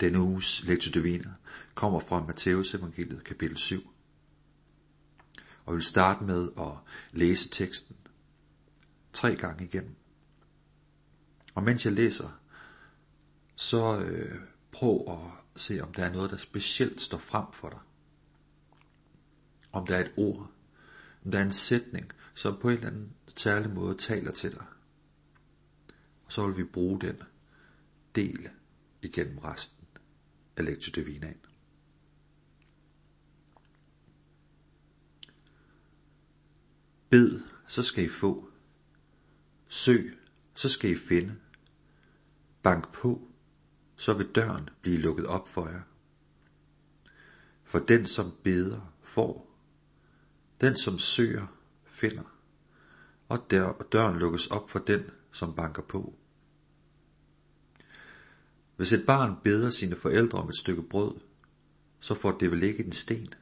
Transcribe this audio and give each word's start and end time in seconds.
Denne 0.00 0.20
uges 0.20 0.64
lektor 0.64 0.92
divina 0.92 1.34
kommer 1.74 2.00
fra 2.00 2.26
Matteus 2.26 2.74
evangeliet 2.74 3.24
kapitel 3.24 3.56
7. 3.56 3.90
Og 5.64 5.72
vi 5.72 5.76
vil 5.76 5.84
starte 5.84 6.24
med 6.24 6.48
at 6.58 6.72
læse 7.12 7.48
teksten 7.48 7.96
tre 9.12 9.36
gange 9.36 9.64
igennem. 9.64 9.94
Og 11.54 11.62
mens 11.62 11.84
jeg 11.84 11.92
læser, 11.92 12.40
så 13.56 13.98
øh, 13.98 14.40
prøv 14.72 15.04
at 15.08 15.60
se, 15.60 15.80
om 15.80 15.94
der 15.94 16.04
er 16.04 16.12
noget, 16.12 16.30
der 16.30 16.36
specielt 16.36 17.00
står 17.00 17.18
frem 17.18 17.52
for 17.52 17.68
dig. 17.68 17.80
Om 19.72 19.86
der 19.86 19.96
er 19.96 20.04
et 20.04 20.12
ord, 20.16 20.50
om 21.24 21.30
der 21.30 21.38
er 21.38 21.44
en 21.44 21.52
sætning, 21.52 22.10
som 22.34 22.58
på 22.60 22.68
en 22.68 22.74
eller 22.74 22.88
anden 22.88 23.12
særlig 23.36 23.70
måde 23.70 23.96
taler 23.96 24.32
til 24.32 24.52
dig. 24.52 24.66
Og 26.24 26.32
så 26.32 26.46
vil 26.46 26.56
vi 26.56 26.64
bruge 26.64 27.00
den 27.00 27.22
del 28.14 28.48
igennem 29.02 29.38
resten 29.38 29.79
af 30.60 30.66
Lectio 30.66 30.92
Bed, 37.10 37.40
så 37.66 37.82
skal 37.82 38.04
I 38.04 38.08
få. 38.08 38.50
Søg, 39.68 40.18
så 40.54 40.68
skal 40.68 40.90
I 40.90 40.96
finde. 40.96 41.36
Bank 42.62 42.92
på, 42.92 43.28
så 43.96 44.14
vil 44.14 44.26
døren 44.34 44.68
blive 44.82 44.98
lukket 44.98 45.26
op 45.26 45.48
for 45.48 45.68
jer. 45.68 45.82
For 47.64 47.78
den, 47.78 48.06
som 48.06 48.32
beder, 48.44 48.94
får. 49.02 49.56
Den, 50.60 50.76
som 50.76 50.98
søger, 50.98 51.46
finder. 51.84 52.36
Og 53.28 53.46
døren 53.92 54.18
lukkes 54.18 54.46
op 54.46 54.70
for 54.70 54.78
den, 54.78 55.10
som 55.32 55.54
banker 55.54 55.82
på. 55.82 56.19
Hvis 58.80 58.92
et 58.92 59.06
barn 59.06 59.36
beder 59.44 59.70
sine 59.70 59.96
forældre 59.96 60.38
om 60.38 60.48
et 60.48 60.56
stykke 60.56 60.82
brød, 60.82 61.14
så 62.00 62.14
får 62.14 62.38
det 62.38 62.50
vel 62.50 62.62
ikke 62.62 62.84
en 62.84 62.92
sten? 62.92 63.34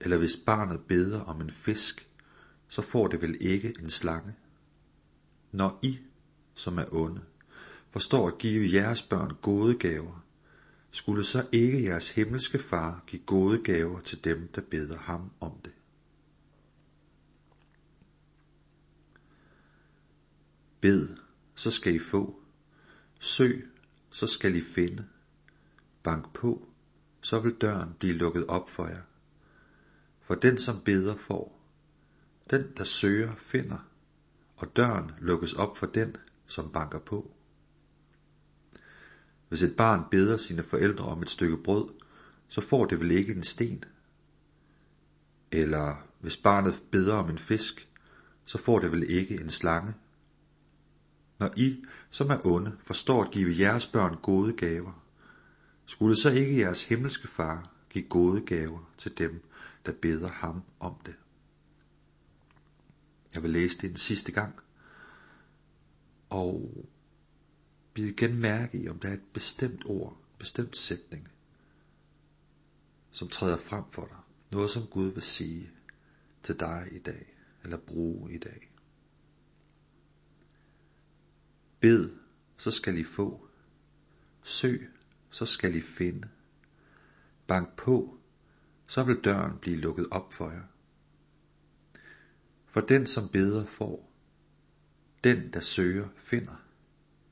Eller 0.00 0.18
hvis 0.18 0.36
barnet 0.46 0.80
beder 0.88 1.20
om 1.20 1.40
en 1.40 1.50
fisk, 1.50 2.08
så 2.68 2.82
får 2.82 3.08
det 3.08 3.22
vel 3.22 3.36
ikke 3.40 3.74
en 3.80 3.90
slange? 3.90 4.34
Når 5.52 5.78
I, 5.82 5.98
som 6.54 6.78
er 6.78 6.84
onde, 6.92 7.20
forstår 7.90 8.28
at 8.28 8.38
give 8.38 8.72
jeres 8.72 9.02
børn 9.02 9.36
gode 9.42 9.78
gaver, 9.78 10.24
skulle 10.90 11.24
så 11.24 11.46
ikke 11.52 11.84
jeres 11.84 12.10
himmelske 12.10 12.58
far 12.58 13.04
give 13.06 13.22
gode 13.26 13.62
gaver 13.62 14.00
til 14.00 14.24
dem, 14.24 14.48
der 14.54 14.62
beder 14.70 14.98
ham 14.98 15.30
om 15.40 15.52
det? 15.64 15.74
Bed, 20.80 21.08
så 21.54 21.70
skal 21.70 21.94
I 21.94 21.98
få. 21.98 22.40
Søg, 23.20 23.73
så 24.14 24.26
skal 24.26 24.56
I 24.56 24.60
finde. 24.60 25.06
Bank 26.02 26.34
på, 26.34 26.68
så 27.20 27.40
vil 27.40 27.54
døren 27.54 27.94
blive 27.98 28.12
lukket 28.12 28.46
op 28.46 28.70
for 28.70 28.86
jer. 28.86 29.02
For 30.20 30.34
den, 30.34 30.58
som 30.58 30.80
beder, 30.84 31.16
får. 31.16 31.60
Den, 32.50 32.72
der 32.76 32.84
søger, 32.84 33.34
finder. 33.38 33.88
Og 34.56 34.76
døren 34.76 35.10
lukkes 35.18 35.52
op 35.52 35.76
for 35.76 35.86
den, 35.86 36.16
som 36.46 36.72
banker 36.72 36.98
på. 36.98 37.30
Hvis 39.48 39.62
et 39.62 39.76
barn 39.76 40.04
beder 40.10 40.36
sine 40.36 40.62
forældre 40.62 41.04
om 41.04 41.22
et 41.22 41.30
stykke 41.30 41.62
brød, 41.64 41.88
så 42.48 42.60
får 42.60 42.86
det 42.86 43.00
vel 43.00 43.10
ikke 43.10 43.34
en 43.34 43.42
sten. 43.42 43.84
Eller 45.52 46.08
hvis 46.20 46.36
barnet 46.36 46.82
beder 46.90 47.14
om 47.14 47.30
en 47.30 47.38
fisk, 47.38 47.88
så 48.44 48.58
får 48.58 48.78
det 48.78 48.92
vel 48.92 49.10
ikke 49.10 49.40
en 49.40 49.50
slange. 49.50 49.94
Når 51.38 51.52
I, 51.56 51.84
som 52.10 52.30
er 52.30 52.46
onde, 52.46 52.76
forstår 52.82 53.24
at 53.24 53.30
give 53.30 53.58
jeres 53.58 53.86
børn 53.86 54.16
gode 54.22 54.52
gaver, 54.52 55.04
skulle 55.86 56.16
så 56.16 56.30
ikke 56.30 56.58
jeres 56.58 56.84
himmelske 56.84 57.28
far 57.28 57.70
give 57.90 58.04
gode 58.04 58.40
gaver 58.40 58.92
til 58.98 59.18
dem, 59.18 59.44
der 59.86 59.92
beder 59.92 60.28
ham 60.28 60.62
om 60.80 60.94
det? 61.06 61.16
Jeg 63.34 63.42
vil 63.42 63.50
læse 63.50 63.78
det 63.78 63.90
en 63.90 63.96
sidste 63.96 64.32
gang, 64.32 64.54
og 66.30 66.86
bide 67.94 68.10
igen 68.10 68.38
mærke 68.38 68.78
i, 68.78 68.88
om 68.88 68.98
der 68.98 69.08
er 69.08 69.12
et 69.14 69.32
bestemt 69.32 69.82
ord, 69.86 70.16
bestemt 70.38 70.76
sætning, 70.76 71.28
som 73.10 73.28
træder 73.28 73.56
frem 73.56 73.84
for 73.90 74.06
dig. 74.06 74.16
Noget, 74.52 74.70
som 74.70 74.86
Gud 74.86 75.12
vil 75.12 75.22
sige 75.22 75.70
til 76.42 76.60
dig 76.60 76.88
i 76.92 76.98
dag, 76.98 77.34
eller 77.64 77.78
bruge 77.78 78.32
i 78.32 78.38
dag. 78.38 78.73
Bed, 81.84 82.10
så 82.56 82.70
skal 82.70 82.98
I 82.98 83.04
få. 83.04 83.48
Søg, 84.42 84.90
så 85.30 85.46
skal 85.46 85.74
I 85.74 85.80
finde. 85.80 86.28
Bank 87.46 87.76
på, 87.76 88.18
så 88.86 89.04
vil 89.04 89.20
døren 89.24 89.58
blive 89.58 89.76
lukket 89.76 90.06
op 90.10 90.32
for 90.32 90.50
jer. 90.50 90.62
For 92.66 92.80
den, 92.80 93.06
som 93.06 93.28
beder, 93.28 93.66
får. 93.66 94.12
Den, 95.24 95.52
der 95.52 95.60
søger, 95.60 96.08
finder. 96.16 96.64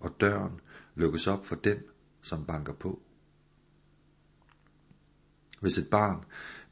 Og 0.00 0.16
døren 0.20 0.60
lukkes 0.94 1.26
op 1.26 1.46
for 1.46 1.56
den, 1.56 1.78
som 2.22 2.46
banker 2.46 2.74
på. 2.74 3.02
Hvis 5.60 5.78
et 5.78 5.90
barn 5.90 6.24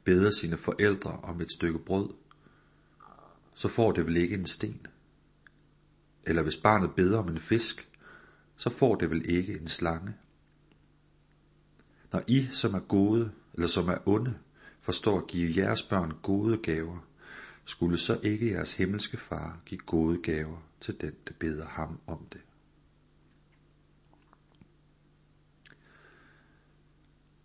beder 0.03 0.31
sine 0.31 0.57
forældre 0.57 1.11
om 1.11 1.41
et 1.41 1.51
stykke 1.51 1.79
brød, 1.79 2.09
så 3.53 3.67
får 3.67 3.91
det 3.91 4.05
vel 4.05 4.17
ikke 4.17 4.35
en 4.35 4.45
sten. 4.45 4.87
Eller 6.27 6.43
hvis 6.43 6.57
barnet 6.57 6.95
beder 6.95 7.19
om 7.19 7.29
en 7.29 7.39
fisk, 7.39 7.89
så 8.55 8.69
får 8.69 8.95
det 8.95 9.09
vel 9.09 9.29
ikke 9.29 9.59
en 9.59 9.67
slange. 9.67 10.13
Når 12.13 12.23
I, 12.27 12.47
som 12.51 12.73
er 12.73 12.79
gode, 12.79 13.31
eller 13.53 13.67
som 13.67 13.89
er 13.89 13.97
onde, 14.05 14.37
forstår 14.81 15.17
at 15.17 15.27
give 15.27 15.63
jeres 15.63 15.83
børn 15.83 16.13
gode 16.23 16.57
gaver, 16.57 17.07
skulle 17.65 17.97
så 17.97 18.19
ikke 18.23 18.51
jeres 18.51 18.73
himmelske 18.73 19.17
far 19.17 19.61
give 19.65 19.79
gode 19.85 20.21
gaver 20.21 20.57
til 20.81 21.01
den, 21.01 21.13
der 21.27 21.33
beder 21.39 21.65
ham 21.67 21.99
om 22.07 22.27
det. 22.33 22.41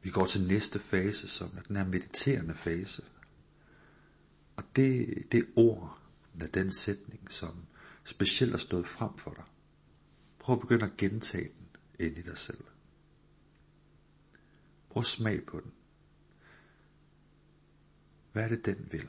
Vi 0.02 0.10
går 0.10 0.26
til 0.26 0.46
næste 0.46 0.78
fase, 0.78 1.28
som 1.28 1.50
er 1.56 1.62
den 1.62 1.76
her 1.76 1.86
mediterende 1.86 2.54
fase. 2.54 3.02
Og 4.56 4.64
det, 4.76 5.08
det 5.32 5.46
ord, 5.56 5.98
eller 6.34 6.46
den 6.46 6.72
sætning, 6.72 7.32
som 7.32 7.66
specielt 8.04 8.54
er 8.54 8.58
stået 8.58 8.88
frem 8.88 9.18
for 9.18 9.34
dig. 9.34 9.44
Prøv 10.38 10.54
at 10.54 10.60
begynde 10.60 10.84
at 10.84 10.96
gentage 10.96 11.48
den 11.48 12.06
ind 12.06 12.18
i 12.18 12.22
dig 12.22 12.38
selv. 12.38 12.64
Prøv 14.90 15.00
at 15.00 15.06
smag 15.06 15.46
på 15.46 15.60
den. 15.60 15.72
Hvad 18.32 18.44
er 18.44 18.48
det, 18.48 18.66
den 18.66 18.88
vil? 18.92 19.08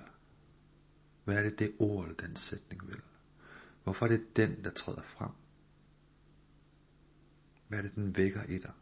Hvad 1.24 1.38
er 1.38 1.44
det, 1.44 1.60
det 1.60 1.76
ord 1.80 2.04
eller 2.04 2.28
den 2.28 2.36
sætning 2.36 2.88
vil? 2.88 3.02
Hvorfor 3.84 4.06
er 4.06 4.10
det 4.10 4.36
den, 4.36 4.64
der 4.64 4.70
træder 4.70 5.02
frem? 5.02 5.32
Hvad 7.68 7.80
er 7.80 7.82
det, 7.84 7.96
den 7.96 8.18
vækker 8.18 8.44
i 8.44 8.58
dig? 8.58 8.74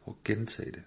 Prøv 0.00 0.14
at 0.18 0.24
gentage 0.24 0.72
det. 0.72 0.84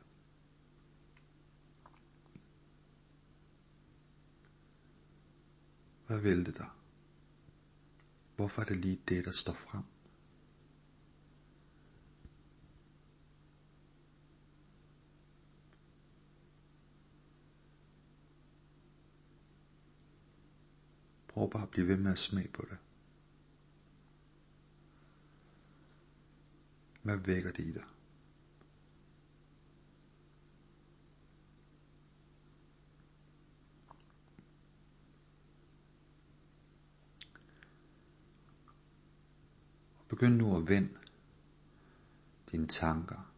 Hvad 6.16 6.24
vil 6.24 6.46
det 6.46 6.58
dig? 6.58 6.70
Hvorfor 8.36 8.62
er 8.62 8.66
det 8.66 8.78
lige 8.78 9.02
det, 9.08 9.26
der 9.26 9.31
står 9.31 9.53
frem? 9.53 9.84
Prøv 21.28 21.52
bare 21.52 21.64
at 21.64 21.70
blive 21.70 21.88
ved 21.88 21.98
med 21.98 22.12
at 22.12 22.18
smage 22.18 22.48
på 22.54 22.66
det. 22.70 22.78
Hvad 27.04 27.18
vækker 27.18 27.51
det 27.51 27.63
i 27.63 27.72
dig? 27.72 27.94
Begynd 40.07 40.36
nu 40.36 40.57
at 40.57 40.68
vende 40.68 40.98
dine 42.52 42.68
tanker 42.68 43.31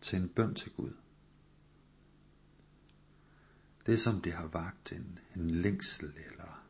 til 0.00 0.22
en 0.22 0.28
bøn 0.28 0.54
til 0.54 0.72
Gud. 0.72 0.92
Det 3.86 4.00
som 4.00 4.20
det 4.20 4.32
har 4.32 4.46
vagt 4.46 4.92
en, 4.92 5.18
en 5.36 5.50
længsel, 5.50 6.06
eller 6.06 6.64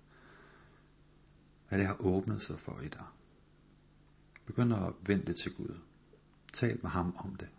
hvad 1.69 1.79
det 1.79 1.87
har 1.87 1.97
åbnet 2.01 2.43
sig 2.43 2.59
for 2.59 2.81
i 2.81 2.89
dig. 2.89 3.07
Begynd 4.47 4.75
at 4.75 4.95
vende 5.07 5.27
det 5.27 5.37
til 5.43 5.55
Gud. 5.55 5.79
Tal 6.53 6.79
med 6.83 6.91
ham 6.91 7.17
om 7.17 7.37
det. 7.37 7.51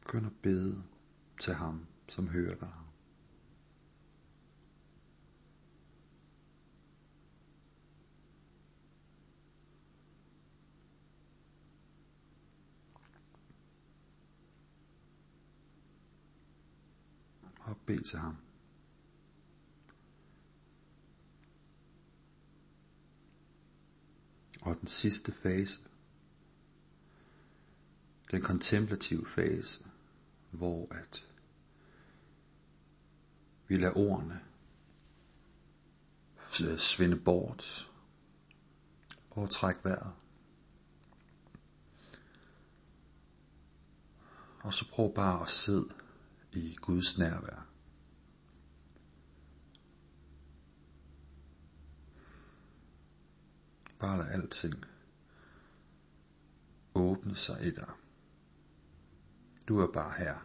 Begynd 0.00 0.26
at 0.26 0.32
bede 0.42 0.84
til 1.40 1.54
ham, 1.54 1.86
som 2.08 2.28
hører. 2.28 2.82
Og 17.60 17.76
bed 17.86 18.00
til 18.00 18.18
ham. 18.18 18.36
Og 24.62 24.80
den 24.80 24.86
sidste 24.88 25.32
fase, 25.32 25.80
den 28.30 28.42
kontemplative 28.42 29.26
fase, 29.26 29.84
hvor 30.50 30.88
at 30.94 31.26
vi 33.68 33.76
lader 33.76 33.96
ordene 33.96 34.40
svinde 36.78 37.16
bort. 37.16 37.90
Prøv 39.30 39.44
at 39.44 39.50
trække 39.50 39.80
vejret. 39.84 40.14
Og 44.62 44.74
så 44.74 44.88
prøv 44.90 45.14
bare 45.14 45.42
at 45.42 45.50
sidde 45.50 45.94
i 46.52 46.76
Guds 46.80 47.18
nærvær. 47.18 47.66
Bare 53.98 54.18
lad 54.18 54.26
alting 54.26 54.84
åbne 56.94 57.36
sig 57.36 57.66
i 57.66 57.70
dig. 57.70 57.90
Du 59.68 59.78
er 59.80 59.92
bare 59.92 60.12
her. 60.18 60.38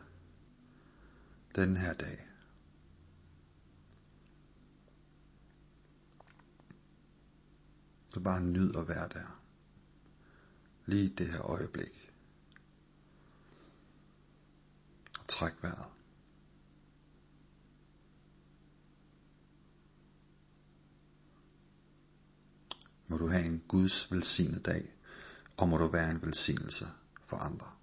Den 1.56 1.78
her 1.78 1.94
dag. 1.94 2.31
Så 8.14 8.20
bare 8.20 8.42
nyd 8.42 8.76
at 8.76 8.88
være 8.88 9.08
der. 9.08 9.42
Lige 10.86 11.10
det 11.10 11.28
her 11.28 11.42
øjeblik. 11.42 12.12
Og 15.20 15.28
træk 15.28 15.54
vejret. 15.62 15.86
Må 23.08 23.18
du 23.18 23.28
have 23.28 23.46
en 23.46 23.64
Guds 23.68 24.12
velsignet 24.12 24.66
dag, 24.66 24.94
og 25.58 25.70
må 25.70 25.78
du 25.78 25.88
være 25.88 26.12
en 26.12 26.22
velsignelse 26.22 26.88
for 27.26 27.38
andre. 27.38 27.81